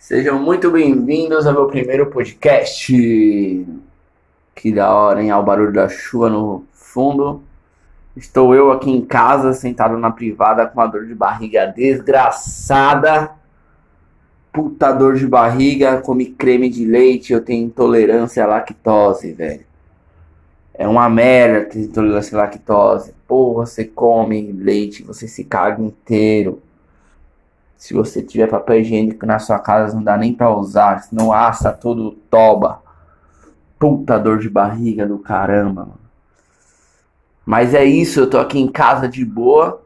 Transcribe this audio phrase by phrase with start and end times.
[0.00, 2.90] Sejam muito bem-vindos ao meu primeiro podcast.
[4.54, 5.30] Que da hora, hein?
[5.30, 7.42] Ao barulho da chuva no fundo.
[8.16, 13.30] Estou eu aqui em casa, sentado na privada, com uma dor de barriga desgraçada.
[14.50, 19.66] Puta dor de barriga, comi creme de leite, eu tenho intolerância à lactose, velho.
[20.72, 23.12] É uma merda ter intolerância à lactose.
[23.28, 26.62] Porra, você come leite, você se caga inteiro.
[27.80, 31.72] Se você tiver papel higiênico na sua casa, não dá nem pra usar, senão assa
[31.72, 32.82] todo toba.
[33.78, 36.00] Puta dor de barriga do caramba, mano.
[37.44, 39.82] Mas é isso, eu tô aqui em casa de boa.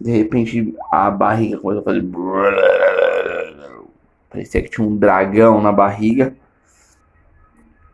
[0.00, 2.02] De repente a barriga começou a fazer.
[4.30, 6.34] Parecia que tinha um dragão na barriga.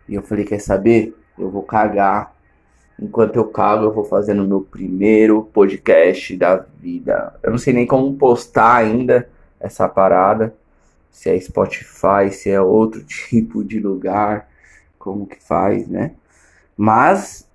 [0.09, 1.13] E eu falei: Quer saber?
[1.37, 2.33] Eu vou cagar.
[3.03, 7.35] Enquanto eu cago, eu vou fazendo meu primeiro podcast da vida.
[7.43, 9.29] Eu não sei nem como postar ainda
[9.61, 10.55] essa parada.
[11.11, 14.49] Se é Spotify, se é outro tipo de lugar.
[14.99, 16.13] Como que faz, né?
[16.77, 17.47] Mas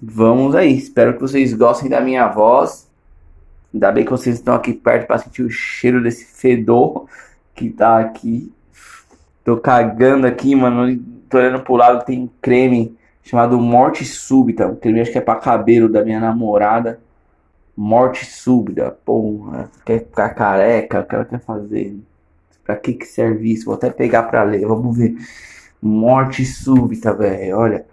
[0.00, 0.76] vamos aí.
[0.76, 2.88] Espero que vocês gostem da minha voz.
[3.72, 7.06] Ainda bem que vocês estão aqui perto para sentir o cheiro desse fedor
[7.54, 8.52] que tá aqui.
[9.44, 10.98] Tô cagando aqui, mano.
[11.28, 14.66] Tô olhando pro lado, tem creme chamado Morte Súbita.
[14.66, 17.00] Um creme acho que é pra cabelo da minha namorada.
[17.76, 18.96] Morte Súbita.
[19.04, 21.06] Porra, quer ficar careca?
[21.10, 21.96] O ela quer fazer?
[22.64, 23.66] Pra que que serve isso?
[23.66, 25.16] Vou até pegar pra ler, vamos ver.
[25.80, 27.56] Morte Súbita, velho.
[27.56, 27.86] Olha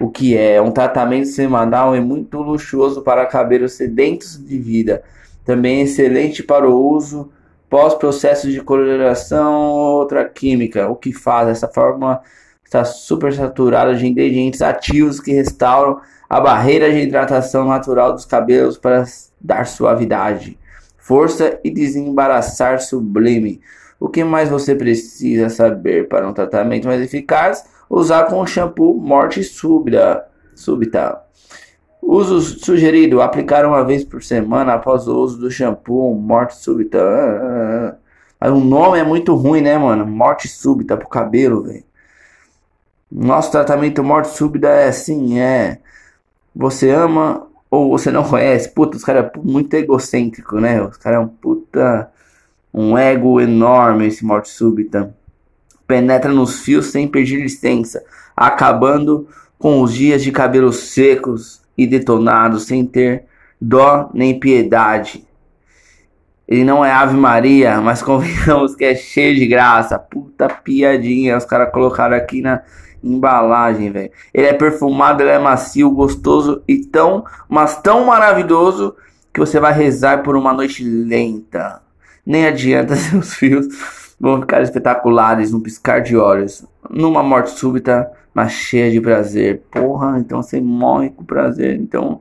[0.00, 0.60] o que é.
[0.60, 5.02] Um tratamento semanal é muito luxuoso para cabelos sedentos de vida.
[5.44, 7.30] Também é excelente para o uso
[7.68, 10.88] pós-processo de coloração outra química.
[10.88, 11.48] O que faz?
[11.48, 12.20] Essa fórmula
[12.62, 16.00] está super saturada de ingredientes ativos que restauram
[16.32, 19.04] a barreira de hidratação natural dos cabelos para
[19.38, 20.58] dar suavidade,
[20.96, 23.60] força e desembaraçar sublime.
[24.00, 27.66] O que mais você precisa saber para um tratamento mais eficaz?
[27.88, 30.24] Usar com shampoo morte súbita.
[30.54, 31.20] súbita.
[32.00, 37.98] Uso sugerido: aplicar uma vez por semana após o uso do shampoo morte súbita.
[38.40, 40.06] Ah, o nome é muito ruim, né, mano?
[40.06, 41.84] Morte súbita pro cabelo, velho.
[43.10, 45.78] Nosso tratamento morte súbita é assim, é.
[46.54, 48.68] Você ama ou você não conhece.
[48.68, 50.82] Puta, os caras é muito egocêntrico, né?
[50.82, 52.10] Os caras é um puta.
[52.74, 55.14] Um ego enorme esse morte súbita
[55.92, 58.02] penetra nos fios sem pedir licença,
[58.34, 63.24] acabando com os dias de cabelos secos e detonados sem ter
[63.60, 65.22] dó nem piedade.
[66.48, 69.98] Ele não é Ave Maria, mas convenhamos que é cheio de graça.
[69.98, 72.62] Puta piadinha, os caras colocaram aqui na
[73.02, 74.10] embalagem, velho.
[74.32, 78.94] Ele é perfumado, ele é macio, gostoso e tão, mas tão maravilhoso
[79.32, 81.80] que você vai rezar por uma noite lenta.
[82.24, 83.66] Nem adianta seus fios
[84.20, 89.62] vão ficar espetaculares no piscar de olhos, numa morte súbita, mas cheia de prazer.
[89.70, 91.76] Porra, então você morre com prazer.
[91.76, 92.20] Então,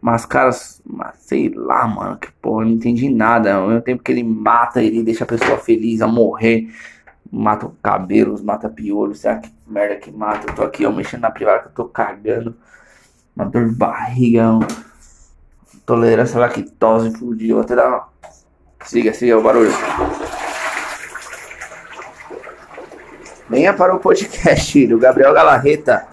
[0.00, 3.60] mas caras, mas sei lá, mano, que porra, não entendi nada.
[3.66, 6.68] Mesmo tempo que ele mata, ele deixa a pessoa feliz a morrer.
[7.30, 10.48] Mata cabelos, mata piolhos, será que merda que mata?
[10.48, 12.54] Eu tô aqui, ó, mexendo na privada que eu tô cagando.
[13.34, 14.60] Uma dor de barriga, um...
[15.84, 17.60] tolerância à lactose, fudiu.
[17.60, 18.08] Até dar.
[18.84, 19.72] Siga, siga o barulho.
[23.48, 26.06] Venha para o podcast do Gabriel Galarreta,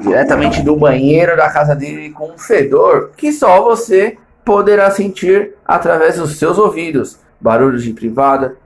[0.00, 6.16] diretamente do banheiro da casa dele com um fedor que só você poderá sentir através
[6.16, 7.18] dos seus ouvidos.
[7.40, 8.56] Barulhos de privada.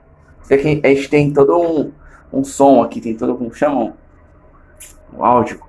[0.49, 1.91] A gente tem todo um,
[2.31, 3.93] um som aqui, tem todo um
[5.13, 5.59] um áudio.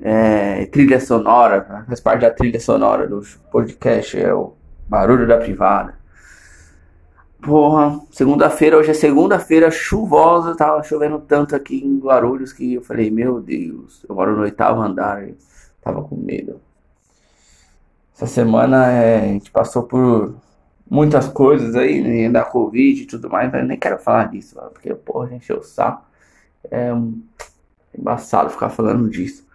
[0.00, 1.84] É, trilha sonora, né?
[1.86, 4.54] faz parte da trilha sonora do podcast, é o
[4.86, 5.94] barulho da privada.
[7.40, 13.10] Porra, segunda-feira, hoje é segunda-feira chuvosa, tava chovendo tanto aqui em Guarulhos que eu falei,
[13.10, 15.26] meu Deus, eu moro no oitavo andar,
[15.80, 16.60] tava com medo.
[18.14, 20.34] Essa semana é, a gente passou por
[20.88, 24.58] muitas coisas aí, né, da Covid e tudo mais, mas eu nem quero falar disso,
[24.72, 26.04] porque, porra, gente o saco.
[26.70, 26.90] É
[27.96, 29.46] embaçado ficar falando disso.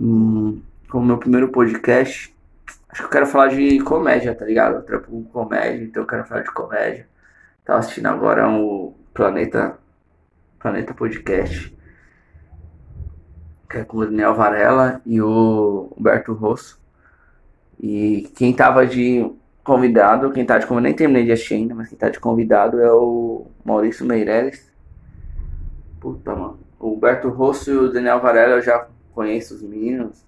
[0.00, 2.34] Hum, como meu primeiro podcast,
[2.94, 4.76] Acho que eu quero falar de comédia, tá ligado?
[4.76, 7.08] Eu trampo com comédia, então eu quero falar de comédia.
[7.64, 9.76] Tava assistindo agora o Planeta,
[10.60, 11.76] Planeta Podcast.
[13.68, 16.80] Que é com o Daniel Varela e o Humberto Rosso.
[17.80, 19.28] E quem tava de
[19.64, 22.80] convidado, quem tá de convidado, nem terminei de assistir ainda, mas quem tá de convidado
[22.80, 24.70] é o Maurício Meirelles.
[25.98, 26.58] Puta, mano.
[26.78, 30.22] O Humberto Rosso e o Daniel Varela eu já conheço os meninos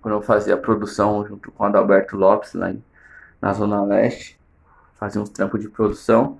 [0.00, 2.82] quando eu fazia produção junto com o Adalberto Lopes lá em,
[3.40, 4.38] na Zona Leste,
[4.98, 6.38] fazia uns trampos de produção.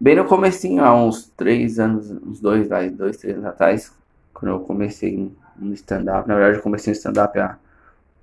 [0.00, 3.92] bem no comecinho, há uns três anos, uns dois, dois, três anos atrás,
[4.32, 6.28] quando eu comecei no stand-up.
[6.28, 7.58] Na verdade, eu comecei no stand-up há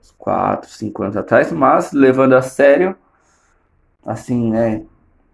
[0.02, 2.96] uns quatro, cinco anos atrás, mas levando a sério,
[4.06, 4.84] assim, né?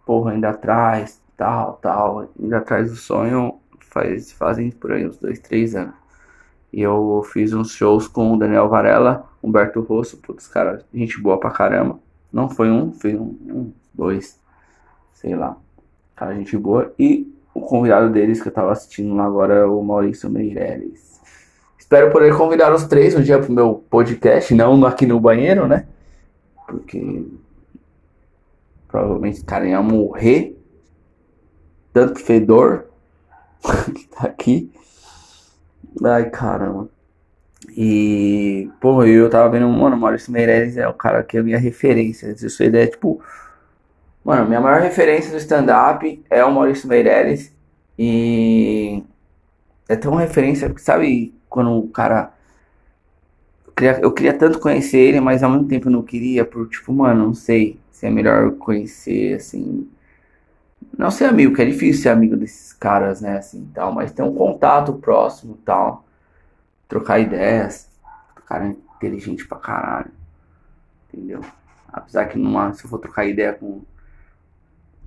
[0.06, 5.40] Porra, ainda atrás, tal, tal, ainda atrás do sonho, faz, fazem por aí uns dois,
[5.40, 5.96] três anos.
[6.72, 11.40] E eu fiz uns shows com o Daniel Varela, Humberto Rosso, putz, cara, gente boa
[11.40, 12.00] pra caramba.
[12.32, 14.40] Não foi um, foi um, um dois,
[15.14, 15.58] sei lá.
[16.16, 16.94] Cara, gente boa.
[17.00, 21.17] E o convidado deles que eu tava assistindo lá agora é o Maurício Meireles.
[21.88, 25.88] Espero poder convidar os três um dia pro meu podcast, não aqui no banheiro, né?
[26.66, 27.26] Porque
[28.90, 30.62] provavelmente cara ia morrer.
[31.94, 32.88] Tanto fedor
[33.96, 34.70] que tá aqui.
[36.04, 36.90] Ai, caramba.
[37.70, 41.58] E, pô, eu tava vendo, mano, Maurício Meirelles é o cara que é a minha
[41.58, 42.36] referência.
[42.38, 43.24] Isso ideia é tipo.
[44.26, 47.50] Mano, minha maior referência no stand-up é o Maurício Meirelles.
[47.98, 49.02] E.
[49.88, 52.32] É tão referência, sabe, quando o cara.
[54.02, 57.28] Eu queria, tanto conhecer ele, mas ao mesmo tempo eu não queria, por tipo, mano,
[57.28, 59.88] não sei se é melhor conhecer, assim.
[60.98, 64.24] Não ser amigo, que é difícil ser amigo desses caras, né, assim, tal, mas ter
[64.24, 66.06] um contato próximo tal
[66.88, 67.90] trocar ideias.
[68.38, 70.12] O cara é inteligente pra caralho.
[71.12, 71.42] Entendeu?
[71.92, 73.86] Apesar que numa, se eu for trocar ideia com o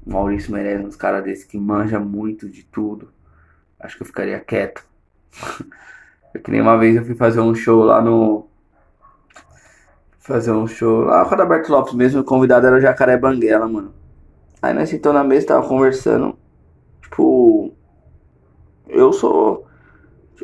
[0.06, 3.12] Maurício Meirelles, uns caras desses que manja muito de tudo,
[3.79, 4.85] acho que eu ficaria quieto.
[6.38, 8.47] que nem uma vez eu fui fazer um show lá no.
[10.19, 13.67] Fazer um show lá com a Roberto Lopes mesmo, o convidado era o Jacaré Banguela,
[13.67, 13.93] mano.
[14.62, 16.38] Aí nós sentamos na mesa, tava conversando.
[17.03, 17.75] Tipo,
[18.87, 19.67] eu sou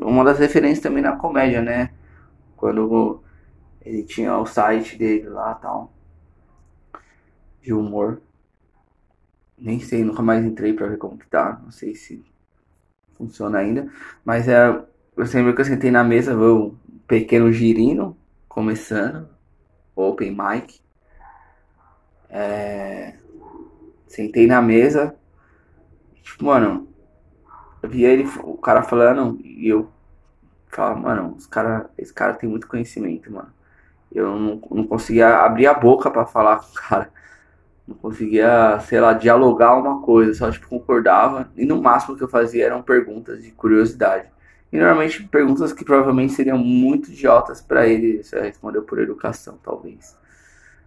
[0.01, 1.91] uma das referências também na comédia, né?
[2.57, 3.23] Quando
[3.83, 5.93] ele tinha o site dele lá tal.
[7.63, 8.21] De humor.
[9.59, 11.61] Nem sei, nunca mais entrei pra ver como que tá.
[11.63, 12.25] Não sei se
[13.15, 13.91] funciona ainda.
[14.25, 14.85] Mas é.
[15.17, 16.77] Eu lembro que eu sentei na mesa, o
[17.09, 18.15] pequeno girino
[18.47, 19.27] começando.
[19.95, 20.79] Open mic.
[22.29, 23.15] É,
[24.07, 25.17] sentei na mesa.
[26.23, 26.87] Tipo, mano,
[27.83, 29.89] eu via ele, o cara falando, e eu
[30.69, 33.49] falava, mano, os cara, esse cara tem muito conhecimento, mano.
[34.13, 37.11] Eu não, não conseguia abrir a boca para falar com o cara.
[37.89, 41.51] Não conseguia, sei lá, dialogar uma coisa, só tipo concordava.
[41.57, 44.36] E no máximo que eu fazia eram perguntas de curiosidade.
[44.73, 50.17] E normalmente perguntas que provavelmente seriam muito idiotas para ele, se respondeu por educação, talvez.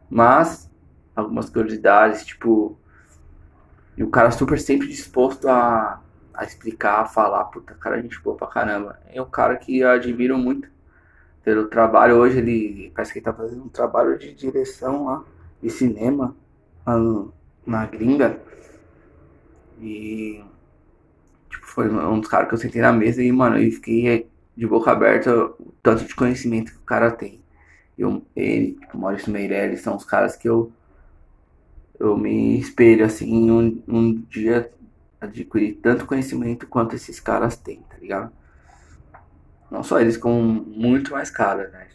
[0.09, 0.69] Mas
[1.15, 2.77] algumas curiosidades, tipo,
[3.97, 6.01] e o cara super sempre disposto a
[6.39, 8.97] a explicar, a falar, puta, cara, a gente boa pra caramba.
[9.13, 10.69] É um cara que eu admiro muito
[11.43, 12.15] pelo trabalho.
[12.15, 15.25] Hoje ele parece que ele tá fazendo um trabalho de direção lá,
[15.61, 16.33] de cinema,
[16.85, 17.33] lá no,
[17.65, 18.39] na gringa.
[19.81, 20.41] E
[21.49, 24.67] tipo, foi um dos caras que eu sentei na mesa e, mano, eu fiquei de
[24.67, 27.39] boca aberta o tanto de conhecimento que o cara tem.
[27.97, 30.71] Eu, ele, tipo, Maurício Meirelles, são os caras que eu
[31.99, 34.71] eu me espelho assim um, um dia
[35.19, 38.31] adquirir tanto conhecimento quanto esses caras têm, tá ligado?
[39.69, 41.87] Não só eles, como muito mais caras, né?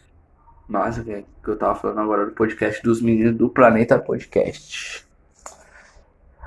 [0.67, 5.05] Mas é que eu tava falando agora do podcast dos meninos do Planeta Podcast.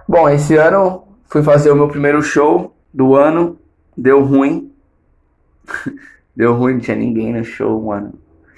[0.07, 3.59] Bom, esse ano fui fazer o meu primeiro show do ano,
[3.97, 4.73] deu ruim.
[6.35, 8.15] deu ruim, não tinha ninguém no show, mano.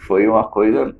[0.07, 0.97] Foi uma coisa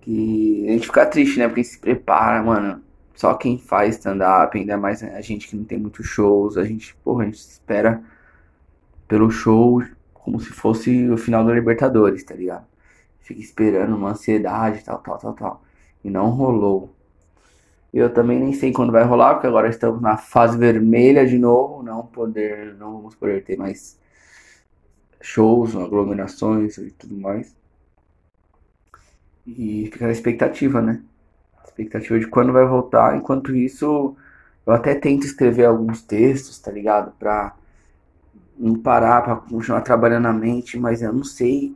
[0.00, 1.48] que a gente fica triste, né?
[1.48, 2.86] Porque se prepara, mano
[3.16, 6.94] só quem faz stand-up, ainda mais a gente que não tem muitos shows, a gente,
[6.96, 8.02] porra, a gente espera
[9.08, 12.66] pelo show como se fosse o final da Libertadores, tá ligado?
[13.20, 15.62] Fica esperando uma ansiedade, tal, tal, tal, tal.
[16.04, 16.94] E não rolou.
[17.96, 21.82] Eu também nem sei quando vai rolar, porque agora estamos na fase vermelha de novo,
[21.82, 23.98] não poder, não vamos poder ter mais
[25.20, 27.56] shows, aglomerações e tudo mais.
[29.46, 31.02] E fica na expectativa, né?
[31.64, 33.16] expectativa de quando vai voltar.
[33.16, 34.14] Enquanto isso,
[34.66, 37.12] eu até tento escrever alguns textos, tá ligado?
[37.18, 37.54] Pra
[38.58, 41.74] não parar, pra continuar trabalhando na mente, mas eu não sei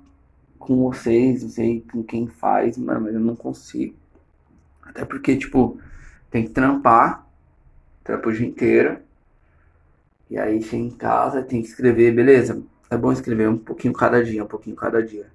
[0.58, 3.94] com vocês, não sei com quem faz, mas eu não consigo.
[4.82, 5.78] Até porque, tipo,
[6.30, 7.26] tem que trampar,
[8.04, 8.99] trampo o dia inteiro.
[10.30, 12.62] E aí chega em casa, tem que escrever, beleza.
[12.88, 15.26] É bom escrever um pouquinho cada dia, um pouquinho cada dia.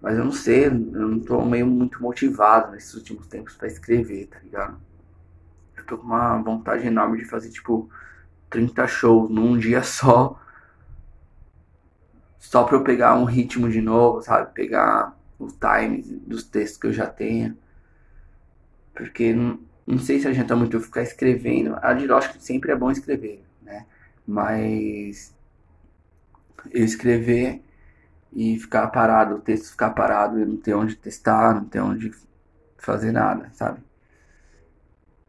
[0.00, 4.26] Mas eu não sei, eu não tô meio muito motivado nesses últimos tempos para escrever,
[4.26, 4.78] tá ligado?
[5.76, 7.90] Eu tô com uma vontade enorme de fazer, tipo,
[8.50, 10.40] 30 shows num dia só.
[12.38, 14.52] Só pra eu pegar um ritmo de novo, sabe?
[14.52, 17.56] Pegar os times dos textos que eu já tenho.
[18.94, 19.34] Porque
[19.86, 21.76] não sei se adianta muito eu ficar escrevendo.
[21.80, 23.86] A de lógico sempre é bom escrever, né?
[24.26, 25.34] Mas
[26.72, 27.62] eu escrever
[28.32, 32.12] e ficar parado, o texto ficar parado, eu não ter onde testar, não ter onde
[32.76, 33.80] fazer nada, sabe?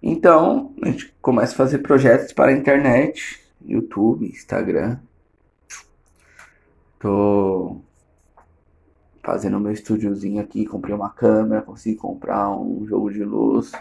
[0.02, 5.00] Então, a gente começa a fazer projetos para a internet, YouTube, Instagram.
[7.00, 7.82] Tô
[9.24, 13.72] fazendo meu estúdiozinho aqui, comprei uma câmera, consegui comprar um jogo de luz.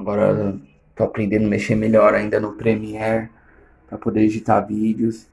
[0.00, 0.58] Agora
[0.94, 3.28] tô aprendendo a mexer melhor ainda no Premiere
[3.86, 5.26] para poder editar vídeos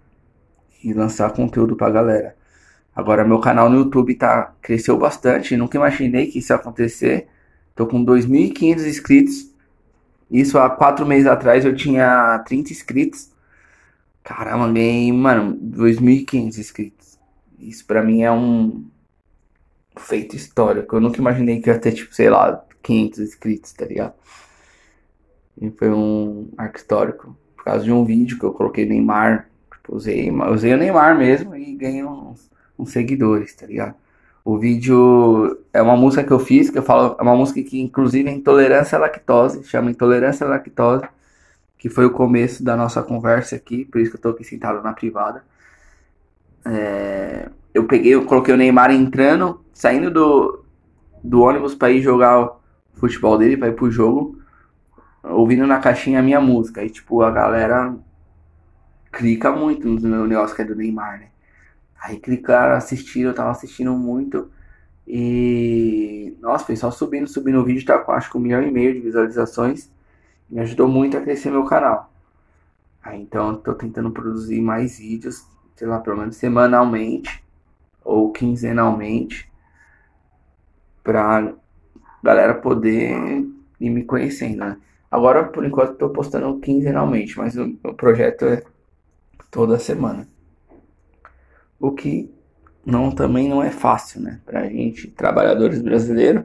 [0.83, 2.35] e lançar conteúdo pra galera.
[2.93, 7.27] Agora meu canal no YouTube tá cresceu bastante, nunca imaginei que isso ia acontecer.
[7.75, 9.55] Tô com 2.500 inscritos.
[10.29, 13.31] Isso há quatro meses atrás eu tinha 30 inscritos.
[14.21, 17.17] Caramba, ganhei, mano, 2.500 inscritos.
[17.57, 18.85] Isso pra mim é um
[19.97, 20.97] feito histórico.
[20.97, 24.13] Eu nunca imaginei que ia ter, tipo, sei lá, 500 inscritos, tá ligado?
[25.59, 27.35] E foi um arco histórico.
[27.55, 29.49] Por causa de um vídeo que eu coloquei Neymar.
[29.71, 33.95] Tipo, usei, usei o Neymar mesmo e ganhei uns, uns seguidores, tá ligado?
[34.45, 37.81] O vídeo é uma música que eu fiz, que eu falo, é uma música que
[37.81, 41.05] inclusive é intolerância à lactose, chama Intolerância à Lactose,
[41.77, 44.81] que foi o começo da nossa conversa aqui, por isso que eu tô aqui sentado
[44.81, 45.43] na privada.
[46.63, 50.63] É, eu peguei, eu coloquei o Neymar entrando, saindo do,
[51.21, 52.55] do ônibus para ir jogar o
[52.93, 54.37] futebol dele, para ir pro jogo
[55.23, 56.83] ouvindo na caixinha a minha música.
[56.83, 57.95] E, tipo, a galera
[59.11, 61.29] clica muito no negócio que é do Neymar, né?
[61.99, 64.51] Aí clicaram, assistiram, eu tava assistindo muito.
[65.07, 66.35] E.
[66.39, 68.99] Nossa, só subindo, subindo o vídeo, tá com acho que um milhão e meio de
[68.99, 69.91] visualizações.
[70.49, 72.11] Me ajudou muito a crescer meu canal.
[73.01, 75.45] Aí então tô tentando produzir mais vídeos,
[75.75, 77.43] sei lá, pelo menos semanalmente
[78.03, 79.49] ou quinzenalmente.
[81.03, 81.53] Pra
[82.23, 83.45] galera poder
[83.79, 84.77] ir me conhecendo, né?
[85.09, 88.61] Agora, por enquanto, estou postando quinzenalmente, mas o, o projeto é
[89.49, 90.27] toda semana.
[91.79, 92.33] O que
[92.85, 94.41] não também não é fácil, né?
[94.45, 96.43] Pra gente, trabalhadores brasileiros,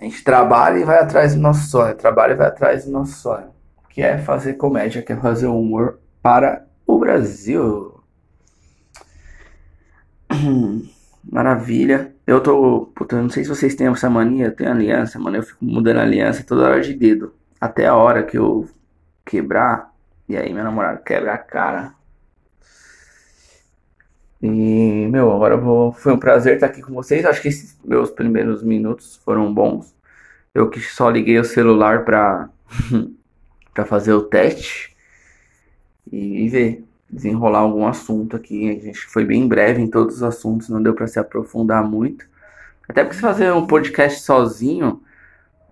[0.00, 3.20] a gente trabalha e vai atrás do nosso sonho, trabalha e vai atrás do nosso
[3.20, 3.50] sonho,
[3.90, 8.00] que é fazer comédia, que é fazer humor para o Brasil.
[11.30, 12.14] Maravilha.
[12.26, 12.90] Eu tô.
[12.94, 15.36] Puta, não sei se vocês têm essa mania, eu tenho aliança, mano.
[15.36, 18.68] Eu fico mudando aliança toda hora de dedo até a hora que eu
[19.24, 19.92] quebrar.
[20.28, 21.94] E aí meu namorado quebra a cara.
[24.40, 25.92] E, meu, agora vou.
[25.92, 27.24] Foi um prazer estar aqui com vocês.
[27.24, 29.94] Acho que esses meus primeiros minutos foram bons.
[30.54, 32.48] Eu que só liguei o celular pra,
[33.74, 34.96] pra fazer o teste
[36.10, 38.70] e, e ver, desenrolar algum assunto aqui.
[38.70, 42.26] A gente foi bem breve em todos os assuntos, não deu para se aprofundar muito.
[42.88, 45.02] Até porque se fazer um podcast sozinho,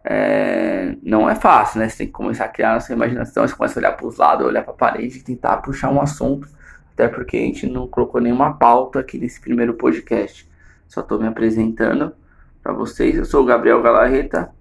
[0.08, 1.88] é, não é fácil, né?
[1.88, 4.16] Você tem que começar a criar a sua imaginação, você começa a olhar para os
[4.16, 6.48] lados, olhar para a parede tentar puxar um assunto.
[6.92, 10.48] Até porque a gente não colocou nenhuma pauta aqui nesse primeiro podcast.
[10.86, 12.14] Só estou me apresentando
[12.62, 13.16] para vocês.
[13.16, 14.54] Eu sou o Gabriel Galarreta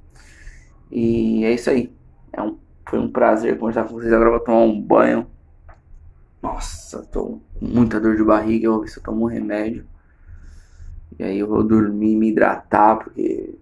[0.91, 1.93] e é isso aí.
[2.33, 2.57] É um,
[2.89, 4.11] foi um prazer conversar com vocês.
[4.11, 5.27] Agora vou tomar um banho.
[6.41, 8.65] Nossa, tô com muita dor de barriga.
[8.65, 9.85] Eu vou ver se eu tomo um remédio.
[11.19, 13.55] E aí eu vou dormir, me hidratar, porque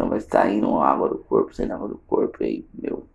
[0.00, 2.42] Senão vai saindo água do corpo, saindo água do corpo.
[2.42, 3.06] E aí, meu,